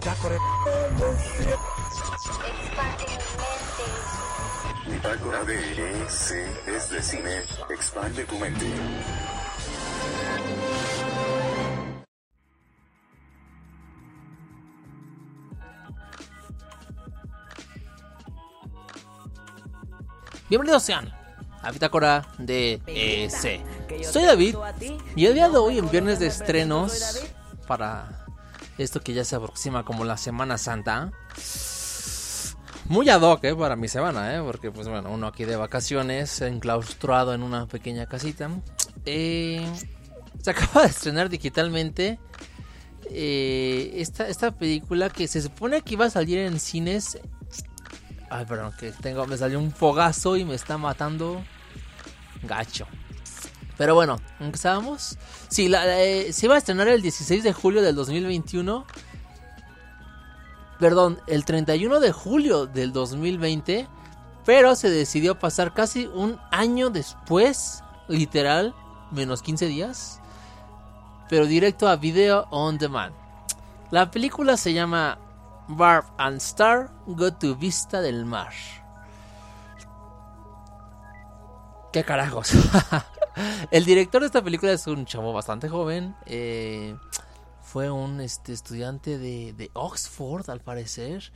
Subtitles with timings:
[0.00, 0.38] Bitácora.
[4.86, 7.42] Bitácora de EC es de cine.
[7.68, 8.64] Expande tu mente.
[20.48, 21.12] Bienvenidos sean
[21.60, 23.60] a Bitácora de EC.
[24.10, 24.56] Soy David
[25.14, 27.20] y el día de hoy, en viernes de estrenos,
[27.66, 28.24] para
[28.82, 31.12] esto que ya se aproxima como la Semana Santa.
[32.86, 36.40] Muy ad hoc, eh, para mi semana, eh, porque pues bueno, uno aquí de vacaciones,
[36.40, 38.50] enclaustrado en una pequeña casita.
[39.06, 39.64] Eh,
[40.42, 42.18] se acaba de estrenar digitalmente
[43.12, 47.18] eh, esta, esta película que se supone que iba a salir en cines.
[48.30, 51.42] Ay, perdón, que tengo, me salió un fogazo y me está matando
[52.42, 52.86] gacho.
[53.80, 55.16] Pero bueno, ¿empezábamos?
[55.48, 58.84] Sí, eh, se iba a estrenar el 16 de julio del 2021.
[60.78, 63.88] Perdón, el 31 de julio del 2020.
[64.44, 68.74] Pero se decidió pasar casi un año después, literal,
[69.12, 70.20] menos 15 días.
[71.30, 73.14] Pero directo a video on demand.
[73.90, 75.18] La película se llama
[75.68, 78.52] Barb and Star Go to Vista del Mar.
[81.94, 82.52] ¿Qué carajos?
[83.70, 86.14] el director de esta película es un chavo bastante joven.
[86.26, 86.96] Eh,
[87.62, 91.32] fue un este, estudiante de, de, Oxford, al parecer.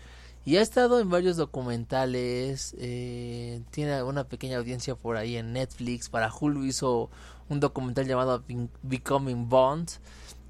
[0.46, 2.74] Y ha estado en varios documentales.
[2.78, 6.10] Eh, tiene una pequeña audiencia por ahí en Netflix.
[6.10, 7.10] Para Hulu hizo
[7.48, 8.44] un documental llamado
[8.82, 9.90] Becoming Bond.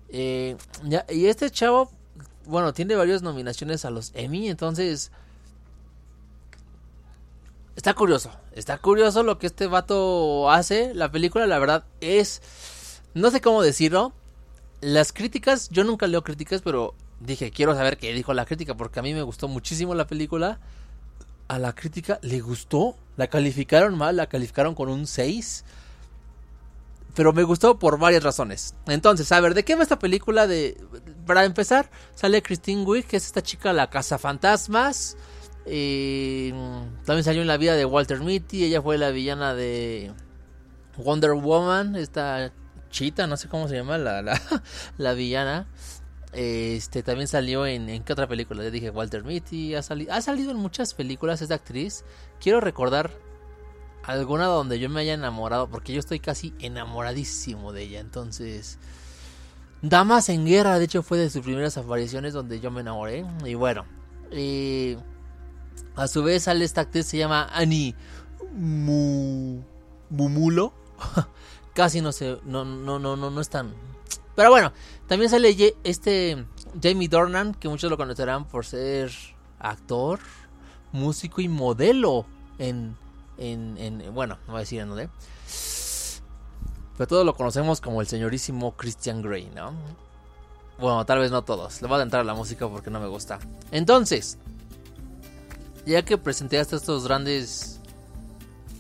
[0.08, 0.56] Eh,
[1.10, 1.90] y este chavo,
[2.46, 4.48] bueno, tiene varias nominaciones a los Emmy.
[4.48, 5.12] Entonces,
[7.76, 8.30] está curioso.
[8.52, 10.94] Está curioso lo que este vato hace.
[10.94, 12.42] La película, la verdad, es.
[13.14, 14.12] No sé cómo decirlo.
[14.80, 19.00] Las críticas, yo nunca leo críticas, pero dije, quiero saber qué dijo la crítica, porque
[19.00, 20.60] a mí me gustó muchísimo la película.
[21.48, 22.96] A la crítica le gustó.
[23.16, 25.64] La calificaron mal, la calificaron con un 6.
[27.14, 28.74] Pero me gustó por varias razones.
[28.86, 30.48] Entonces, a ver, ¿de qué va esta película?
[30.48, 30.76] De,
[31.26, 35.16] para empezar, sale Christine Wiig, que es esta chica, la casa fantasmas.
[35.66, 36.52] Eh,
[37.04, 38.64] también salió en la vida de Walter Mitty.
[38.64, 40.12] Ella fue la villana de
[40.96, 41.96] Wonder Woman.
[41.96, 42.52] Esta
[42.90, 44.40] chita, no sé cómo se llama la, la,
[44.98, 45.66] la villana.
[46.32, 48.62] Este también salió en, en qué otra película.
[48.62, 49.74] Ya dije Walter Mitty.
[49.74, 52.04] Ha, sali, ha salido en muchas películas esta actriz.
[52.40, 53.10] Quiero recordar
[54.02, 55.68] alguna donde yo me haya enamorado.
[55.68, 58.00] Porque yo estoy casi enamoradísimo de ella.
[58.00, 58.78] Entonces.
[59.82, 63.24] Damas en Guerra, de hecho, fue de sus primeras apariciones donde yo me enamoré.
[63.44, 63.84] Y bueno.
[64.30, 64.96] Eh,
[65.96, 67.94] a su vez sale esta actriz, se llama Annie
[68.52, 69.62] Mu...
[70.10, 70.72] Mumulo.
[71.74, 73.74] Casi no sé, no, no, no, no, no es tan...
[74.36, 74.72] Pero bueno,
[75.08, 76.44] también sale este
[76.82, 79.12] Jamie Dornan, que muchos lo conocerán por ser
[79.58, 80.20] actor,
[80.92, 82.26] músico y modelo
[82.58, 82.96] en...
[83.38, 85.08] en, en bueno, no voy a decir en dónde.
[86.96, 89.72] Pero todos lo conocemos como el señorísimo Christian Grey, ¿no?
[90.78, 91.82] Bueno, tal vez no todos.
[91.82, 93.38] Le voy a entrar a la música porque no me gusta.
[93.70, 94.38] Entonces,
[95.86, 97.80] ya que presenté hasta estos grandes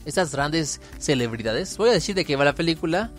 [0.04, 3.10] estas grandes celebridades, voy a decir de qué va la película,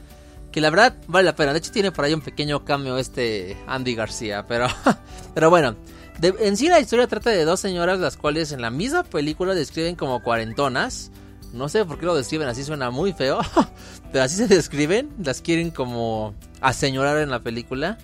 [0.52, 1.52] que la verdad vale la pena.
[1.52, 4.68] De hecho tiene por ahí un pequeño cambio este Andy García, pero
[5.34, 5.76] pero bueno,
[6.22, 9.96] en sí la historia trata de dos señoras las cuales en la misma película describen
[9.96, 11.12] como cuarentonas.
[11.54, 13.40] No sé por qué lo describen así, suena muy feo,
[14.12, 17.98] pero así se describen, las quieren como aseñorar en la película.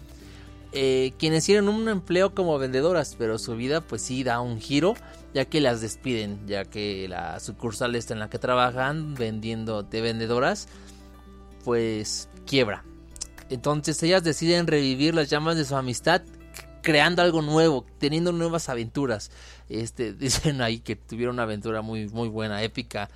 [0.74, 4.94] Eh, quienes tienen un empleo como vendedoras, pero su vida pues sí da un giro,
[5.34, 10.02] ya que las despiden, ya que la sucursal esta en la que trabajan vendiendo de
[10.02, 10.68] vendedoras,
[11.66, 12.86] pues quiebra.
[13.50, 16.22] Entonces ellas deciden revivir las llamas de su amistad
[16.82, 19.32] creando algo nuevo, teniendo nuevas aventuras.
[19.70, 23.10] Este dicen ahí que tuvieron una aventura muy muy buena, épica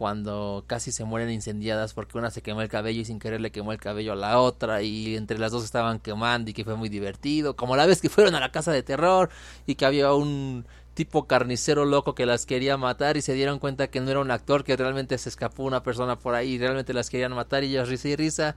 [0.00, 3.52] cuando casi se mueren incendiadas porque una se quemó el cabello y sin querer le
[3.52, 6.74] quemó el cabello a la otra y entre las dos estaban quemando y que fue
[6.74, 9.28] muy divertido, como la vez que fueron a la casa de terror
[9.66, 10.64] y que había un
[10.94, 14.30] tipo carnicero loco que las quería matar y se dieron cuenta que no era un
[14.30, 17.66] actor, que realmente se escapó una persona por ahí y realmente las querían matar y
[17.66, 18.56] ellas risa y risa.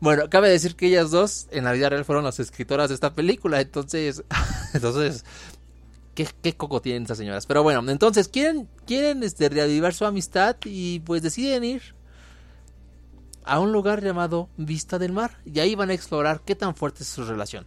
[0.00, 3.14] Bueno, cabe decir que ellas dos en la vida real fueron las escritoras de esta
[3.14, 4.24] película, entonces,
[4.72, 5.26] entonces
[6.14, 7.46] ¿Qué, qué, coco tienen estas señoras.
[7.46, 11.82] Pero bueno, entonces quieren, quieren este, reavivar su amistad y pues deciden ir
[13.44, 15.38] a un lugar llamado Vista del Mar.
[15.44, 17.66] Y ahí van a explorar qué tan fuerte es su relación.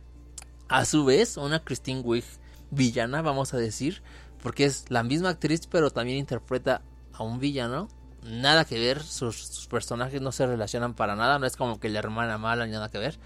[0.67, 2.25] A su vez, una Christine Wiig
[2.71, 4.01] villana, vamos a decir,
[4.41, 6.81] porque es la misma actriz, pero también interpreta
[7.13, 7.87] a un villano.
[8.23, 11.89] Nada que ver, sus, sus personajes no se relacionan para nada, no es como que
[11.89, 13.19] la hermana mala ni nada que ver.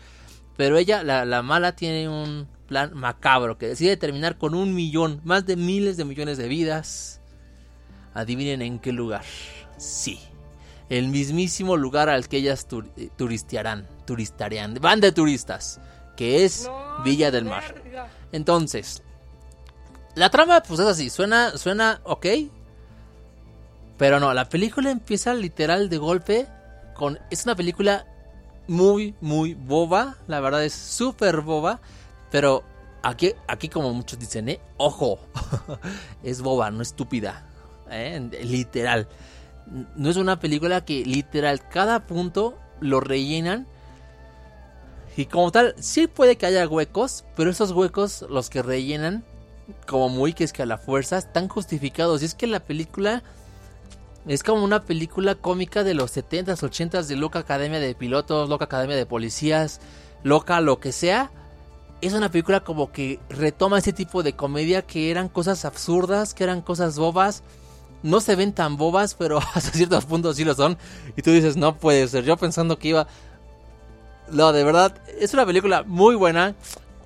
[0.58, 5.20] Pero ella, la, la mala, tiene un, plan macabro que decide terminar con un millón,
[5.24, 7.20] más de miles de millones de vidas.
[8.14, 9.24] Adivinen en qué lugar.
[9.78, 10.20] Sí,
[10.90, 15.82] el mismísimo lugar al que ellas eh, turistearán, turistarían, van de turistas,
[16.16, 16.70] que es
[17.04, 17.76] Villa del Mar.
[18.32, 19.02] Entonces,
[20.16, 22.26] la trama pues es así, suena, suena ok,
[23.98, 26.48] pero no, la película empieza literal de golpe
[26.94, 28.06] con, es una película
[28.68, 31.82] muy, muy boba, la verdad es súper boba,
[32.32, 32.64] pero
[33.04, 35.20] aquí, aquí como muchos dicen, eh, ojo,
[36.24, 37.46] es boba, no estúpida,
[37.90, 38.30] ¿eh?
[38.44, 39.08] literal
[39.96, 43.68] no es una película que literal cada punto lo rellenan.
[45.18, 49.26] Y como tal, sí puede que haya huecos, pero esos huecos, los que rellenan,
[49.86, 52.22] como muy que es que a la fuerza, están justificados.
[52.22, 53.24] Y es que la película
[54.28, 58.66] es como una película cómica de los 70s, 80s, de Loca Academia de Pilotos, Loca
[58.66, 59.82] Academia de Policías,
[60.24, 61.32] Loca lo que sea.
[62.02, 66.44] Es una película como que retoma ese tipo de comedia que eran cosas absurdas, que
[66.44, 67.44] eran cosas bobas
[68.04, 70.78] no se ven tan bobas, pero hasta ciertos puntos sí lo son.
[71.16, 72.24] Y tú dices, no puede ser.
[72.24, 73.08] Yo pensando que iba...
[74.32, 76.56] No, de verdad, es una película muy buena.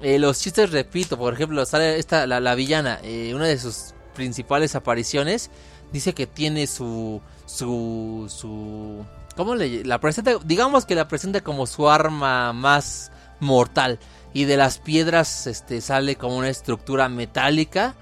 [0.01, 4.75] Eh, los chistes, repito, por ejemplo, sale esta, la, villana, eh, una de sus principales
[4.75, 5.49] apariciones,
[5.91, 7.21] dice que tiene su...
[7.45, 8.25] su...
[8.29, 9.05] su...
[9.35, 10.37] ¿Cómo le la presenta?
[10.45, 13.99] Digamos que la presenta como su arma más mortal.
[14.33, 17.95] Y de las piedras este, sale como una estructura metálica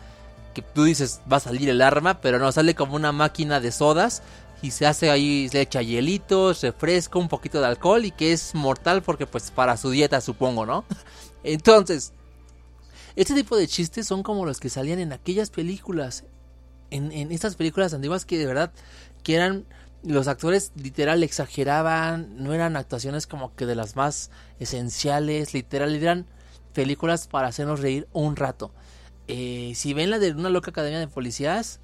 [0.53, 3.71] que tú dices va a salir el arma, pero no, sale como una máquina de
[3.71, 4.21] sodas
[4.61, 8.53] y se hace ahí, se echa hielitos, refresco, un poquito de alcohol y que es
[8.53, 10.85] mortal porque pues para su dieta supongo, ¿no?
[11.43, 12.13] Entonces,
[13.15, 16.25] este tipo de chistes son como los que salían en aquellas películas,
[16.91, 18.71] en, estas películas antiguas que de verdad
[19.23, 19.65] que eran
[20.03, 26.25] los actores literal exageraban, no eran actuaciones como que de las más esenciales, literal eran
[26.73, 28.71] películas para hacernos reír un rato.
[29.27, 31.79] Eh, si ven la de una loca academia de policías,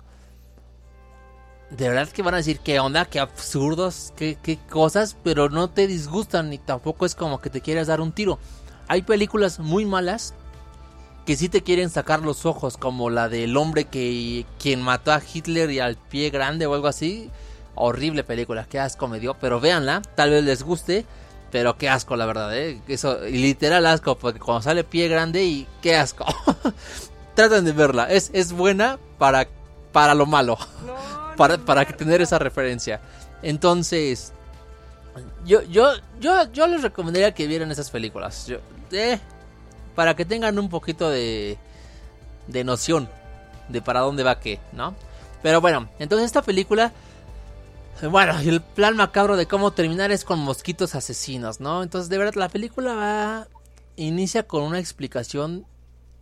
[1.69, 5.69] de verdad que van a decir qué onda, qué absurdos, qué, qué cosas, pero no
[5.69, 8.39] te disgustan ni tampoco es como que te quieras dar un tiro.
[8.87, 10.33] Hay películas muy malas
[11.25, 15.21] que sí te quieren sacar los ojos, como la del hombre que quien mató a
[15.21, 17.29] Hitler y al pie grande o algo así.
[17.77, 21.05] Horrible película, qué asco me dio, pero véanla, tal vez les guste,
[21.51, 22.81] pero qué asco la verdad, ¿eh?
[22.87, 26.25] Eso, literal asco, porque cuando sale pie grande y qué asco.
[27.35, 28.05] traten de verla.
[28.09, 29.47] Es, es buena para,
[29.91, 30.57] para lo malo.
[31.37, 32.99] para, para tener esa referencia.
[33.43, 34.33] Entonces,
[35.45, 38.47] yo, yo, yo, yo les recomendaría que vieran esas películas.
[38.47, 38.57] Yo,
[38.91, 39.19] eh,
[39.95, 41.57] para que tengan un poquito de,
[42.47, 43.07] de noción
[43.69, 44.95] de para dónde va qué, ¿no?
[45.43, 46.91] Pero bueno, entonces esta película...
[48.03, 51.81] Bueno, el plan macabro de cómo terminar es con mosquitos asesinos, ¿no?
[51.81, 53.47] Entonces, de verdad, la película va...
[53.95, 55.65] Inicia con una explicación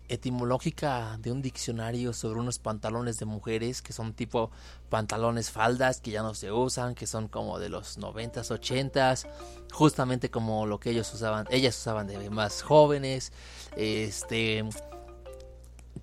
[0.07, 4.51] etimológica de un diccionario sobre unos pantalones de mujeres que son tipo
[4.89, 9.27] pantalones faldas que ya no se usan, que son como de los 90s, 80s,
[9.73, 13.33] justamente como lo que ellos usaban, ellas usaban de más jóvenes.
[13.75, 14.63] Este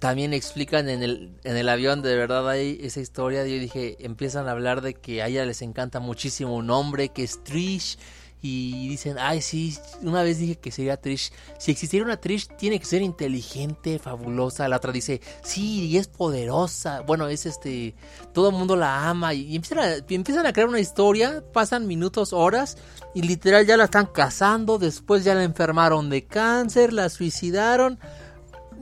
[0.03, 4.49] también explican en el, en el avión, de verdad hay esa historia, yo dije, empiezan
[4.49, 7.99] a hablar de que a ella les encanta muchísimo un hombre que es Trish
[8.43, 11.31] y dicen, ay, sí, una vez dije que sería Trish.
[11.57, 14.69] Si existiera una Trish, tiene que ser inteligente, fabulosa.
[14.69, 17.03] La otra dice, sí, y es poderosa.
[17.03, 17.95] Bueno, es este,
[18.35, 19.35] todo el mundo la ama.
[19.35, 22.77] Y, empiezan, a, empiezan a crear una historia, pasan minutos, horas,
[23.15, 24.79] y literal ya la están casando.
[24.79, 28.01] Después ya la enfermaron de cáncer, la suicidaron.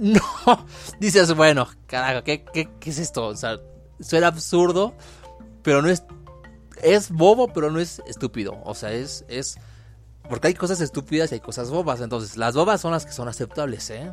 [0.46, 0.66] No,
[0.98, 3.26] dices, bueno, carajo, ¿qué, qué, qué es esto?
[3.26, 3.60] O sea,
[4.00, 4.94] suena absurdo,
[5.62, 6.02] pero no es
[6.82, 8.60] es bobo, pero no es estúpido.
[8.64, 9.58] O sea, es, es.
[10.28, 12.00] Porque hay cosas estúpidas y hay cosas bobas.
[12.00, 14.12] Entonces, las bobas son las que son aceptables, ¿eh?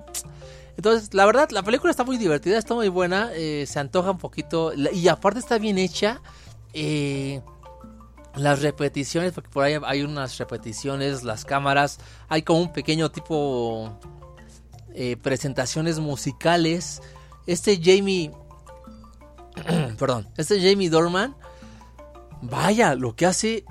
[0.75, 3.31] Entonces, la verdad, la película está muy divertida, está muy buena.
[3.33, 4.73] Eh, se antoja un poquito.
[4.73, 6.21] Y aparte está bien hecha.
[6.73, 7.41] Eh,
[8.35, 11.99] las repeticiones, porque por ahí hay unas repeticiones, las cámaras.
[12.29, 13.99] Hay como un pequeño tipo.
[14.99, 17.03] Eh, presentaciones musicales.
[17.45, 18.31] Este Jamie.
[19.99, 20.27] perdón.
[20.37, 21.35] Este Jamie Dorman
[22.41, 23.65] Vaya, lo que hace.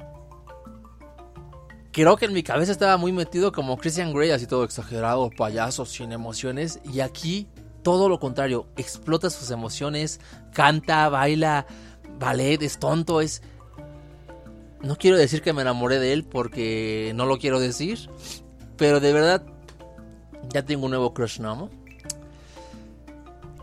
[1.92, 5.84] Creo que en mi cabeza estaba muy metido como Christian Grey, así todo exagerado, payaso,
[5.84, 6.80] sin emociones.
[6.92, 7.48] Y aquí
[7.82, 10.20] todo lo contrario, explota sus emociones,
[10.52, 11.66] canta, baila,
[12.18, 13.42] ballet, es tonto, es.
[14.80, 18.10] No quiero decir que me enamoré de él porque no lo quiero decir.
[18.76, 19.42] Pero de verdad,
[20.52, 21.70] ya tengo un nuevo crush, ¿no?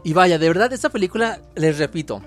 [0.03, 2.21] Y vaya, de verdad, esta película, les repito,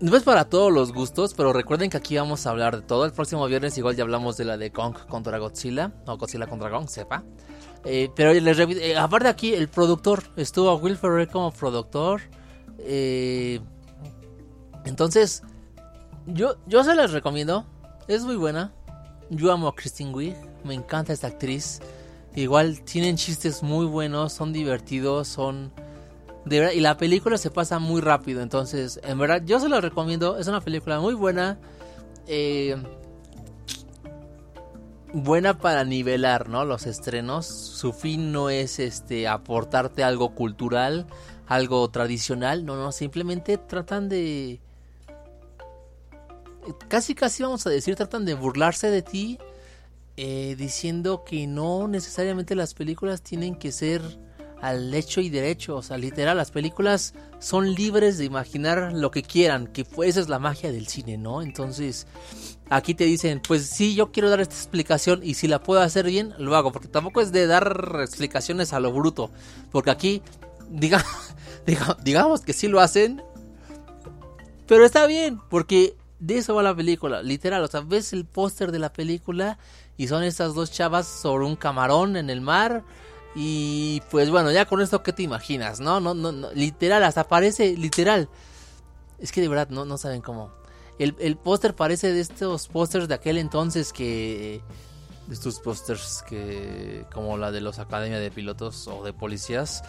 [0.00, 3.04] no es para todos los gustos, pero recuerden que aquí vamos a hablar de todo.
[3.04, 6.70] El próximo viernes igual ya hablamos de la de Kong contra Godzilla, o Godzilla contra
[6.70, 7.22] Kong, sepa.
[7.84, 12.22] Eh, pero les eh, aparte aquí el productor estuvo Will Ferrer como productor.
[12.78, 13.60] Eh,
[14.84, 15.42] entonces,
[16.26, 17.66] yo, yo se las recomiendo.
[18.08, 18.72] Es muy buena.
[19.30, 20.36] Yo amo a Christine Wiig.
[20.64, 21.80] Me encanta esta actriz.
[22.34, 25.72] Igual tienen chistes muy buenos, son divertidos, son
[26.46, 28.42] y la película se pasa muy rápido.
[28.42, 30.38] Entonces, en verdad, yo se lo recomiendo.
[30.38, 31.58] Es una película muy buena.
[32.26, 32.76] Eh,
[35.12, 36.64] buena para nivelar, ¿no?
[36.64, 37.46] Los estrenos.
[37.46, 41.06] Su fin no es este aportarte algo cultural,
[41.46, 42.66] algo tradicional.
[42.66, 44.60] No, no, simplemente tratan de.
[46.88, 49.38] Casi, casi vamos a decir, tratan de burlarse de ti.
[50.16, 54.00] Eh, diciendo que no necesariamente las películas tienen que ser
[54.60, 55.76] al hecho y derecho.
[55.76, 60.28] O sea, literal, las películas son libres de imaginar lo que quieran, que esa es
[60.28, 61.42] la magia del cine, ¿no?
[61.42, 62.06] Entonces,
[62.70, 66.06] aquí te dicen, pues sí, yo quiero dar esta explicación y si la puedo hacer
[66.06, 69.30] bien, lo hago, porque tampoco es de dar explicaciones a lo bruto,
[69.70, 70.22] porque aquí,
[70.70, 71.04] diga,
[72.04, 73.20] digamos que sí lo hacen,
[74.66, 78.72] pero está bien, porque de eso va la película, literal, o sea, ves el póster
[78.72, 79.58] de la película
[79.96, 82.84] y son estas dos chavas sobre un camarón en el mar
[83.34, 85.80] y pues bueno, ya con esto, ¿qué te imaginas?
[85.80, 88.28] No, no, no, no literal, hasta parece, literal.
[89.18, 90.50] Es que de verdad no, no saben cómo.
[90.98, 94.62] El, el póster parece de estos pósters de aquel entonces que...
[95.26, 97.06] De estos pósters que...
[97.12, 99.82] Como la de los Academia de Pilotos o de Policías.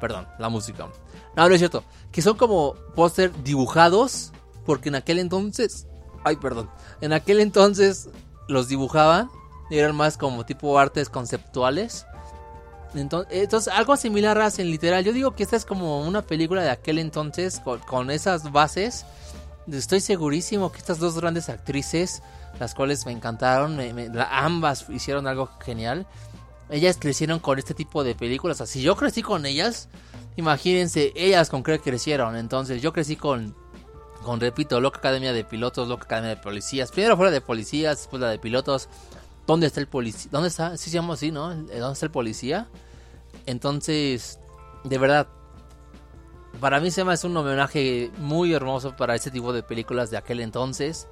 [0.00, 0.88] Perdón, la música.
[1.36, 1.84] No, no es cierto.
[2.10, 4.32] Que son como póster dibujados.
[4.64, 5.86] Porque en aquel entonces...
[6.24, 6.68] Ay, perdón.
[7.00, 8.08] En aquel entonces
[8.48, 9.30] los dibujaban.
[9.70, 12.06] Eran más como tipo artes conceptuales.
[12.94, 15.04] Entonces, algo similar hacen literal.
[15.04, 19.04] Yo digo que esta es como una película de aquel entonces con, esas bases.
[19.70, 22.22] Estoy segurísimo que estas dos grandes actrices,
[22.58, 23.78] las cuales me encantaron,
[24.30, 26.06] ambas hicieron algo genial.
[26.70, 28.60] Ellas crecieron con este tipo de películas.
[28.60, 29.88] Así yo crecí con ellas,
[30.36, 32.36] imagínense, ellas con qué crecieron.
[32.36, 33.54] Entonces yo crecí con,
[34.22, 36.90] con repito, Loca Academia de Pilotos, Loca Academia de Policías.
[36.90, 38.88] Primero fuera de policías, después la de pilotos.
[39.48, 40.28] ¿Dónde está el policía?
[40.30, 40.76] ¿Dónde está?
[40.76, 41.48] Sí se llama así, ¿no?
[41.48, 42.68] ¿Dónde está el policía?
[43.46, 44.38] Entonces,
[44.84, 45.26] de verdad,
[46.60, 50.18] para mí se me hace un homenaje muy hermoso para ese tipo de películas de
[50.18, 51.08] aquel entonces.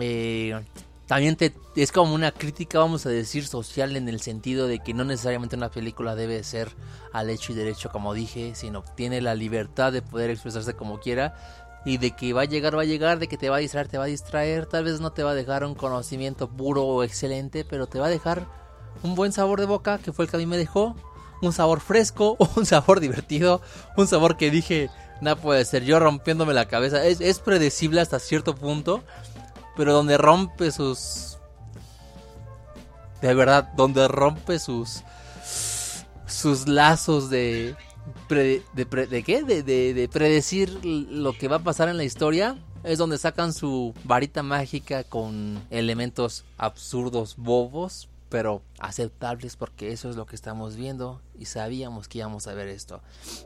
[0.00, 0.60] Eh,
[1.06, 4.92] también te, es como una crítica, vamos a decir, social en el sentido de que
[4.92, 6.74] no necesariamente una película debe ser
[7.12, 11.59] al hecho y derecho, como dije, sino tiene la libertad de poder expresarse como quiera
[11.84, 13.88] y de que va a llegar, va a llegar, de que te va a distraer,
[13.88, 17.02] te va a distraer, tal vez no te va a dejar un conocimiento puro o
[17.02, 18.46] excelente, pero te va a dejar
[19.02, 20.94] un buen sabor de boca, que fue el que a mí me dejó,
[21.40, 23.62] un sabor fresco, un sabor divertido,
[23.96, 28.18] un sabor que dije, no puede ser, yo rompiéndome la cabeza, es, es predecible hasta
[28.18, 29.02] cierto punto,
[29.76, 31.38] pero donde rompe sus...
[33.22, 35.02] De verdad, donde rompe sus...
[36.26, 37.76] sus lazos de
[38.28, 39.42] de, qué?
[39.42, 42.58] De, de, predecir lo que va a pasar en la historia.
[42.82, 50.16] Es donde sacan su varita mágica con elementos absurdos, bobos, pero aceptables porque eso es
[50.16, 53.02] lo que estamos viendo y sabíamos que íbamos a ver esto.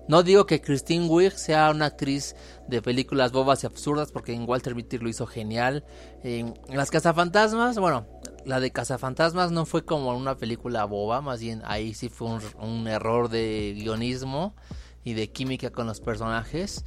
[0.08, 2.36] No digo que Christine Wiig sea una actriz
[2.68, 5.84] de películas bobas y absurdas porque en Walter Mitty lo hizo genial.
[6.22, 8.06] En, Las Cazafantasmas, bueno,
[8.44, 12.86] la de Cazafantasmas no fue como una película boba, más bien ahí sí fue un,
[12.86, 14.54] error de guionismo
[15.02, 16.84] y de química con los personajes.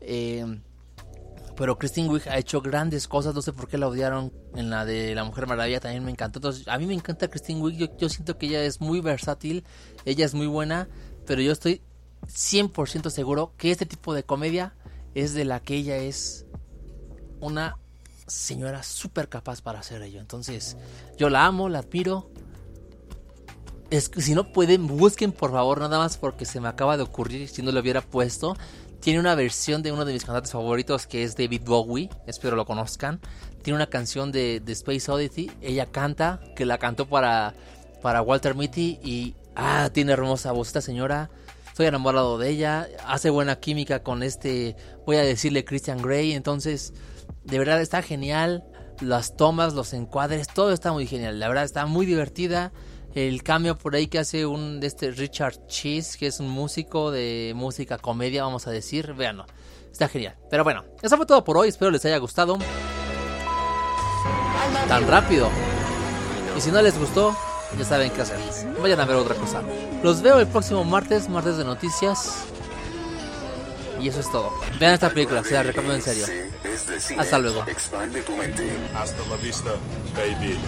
[0.00, 0.58] Eh,
[1.56, 4.84] pero Christine Wiig ha hecho grandes cosas, no sé por qué la odiaron en la
[4.84, 6.38] de La Mujer Maravilla, también me encantó.
[6.38, 9.64] Entonces, a mí me encanta Christine Wiig, yo, siento que ella es muy versátil,
[10.04, 10.88] ella es muy buena,
[11.26, 11.80] pero yo estoy
[12.26, 14.74] 100% seguro que este tipo de comedia
[15.14, 16.44] es de la que ella es
[17.40, 17.76] una
[18.26, 20.20] señora súper capaz para hacer ello.
[20.20, 20.76] Entonces,
[21.16, 22.30] yo la amo, la admiro.
[23.90, 27.48] Es si no pueden, busquen por favor, nada más porque se me acaba de ocurrir
[27.48, 28.56] si no lo hubiera puesto
[29.00, 32.66] tiene una versión de uno de mis cantantes favoritos que es David Bowie, espero lo
[32.66, 33.20] conozcan.
[33.62, 37.54] Tiene una canción de, Space Oddity, ella canta, que la cantó para,
[38.02, 41.30] para Walter Mitty y ah, tiene hermosa voz esta señora.
[41.68, 46.92] Estoy enamorado de ella, hace buena química con este, voy a decirle Christian Grey, entonces
[47.44, 48.64] de verdad está genial.
[49.00, 51.38] Las tomas, los encuadres, todo está muy genial.
[51.38, 52.72] La verdad está muy divertida
[53.16, 57.10] el cambio por ahí que hace un de este Richard Cheese, que es un músico
[57.10, 59.46] de música comedia, vamos a decir, véanlo.
[59.90, 60.36] Está genial.
[60.50, 62.58] Pero bueno, eso fue todo por hoy, espero les haya gustado.
[64.86, 65.48] Tan rápido.
[66.58, 67.34] Y si no les gustó,
[67.78, 68.38] ya saben qué hacer.
[68.82, 69.62] Vayan a ver otra cosa.
[70.02, 72.44] Los veo el próximo martes, martes de noticias.
[73.98, 74.52] Y eso es todo.
[74.78, 76.26] Vean esta película, se la recomiendo en serio.
[77.16, 77.64] Hasta luego.
[77.66, 78.68] Expande tu mente.
[78.94, 79.70] Hasta la vista,
[80.14, 80.58] baby.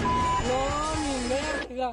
[0.48, 1.92] No, mi merda.